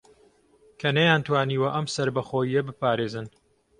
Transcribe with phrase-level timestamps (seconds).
[0.79, 3.27] کە نەیانتوانیوە ئەم سەربەخۆیییە بپارێزن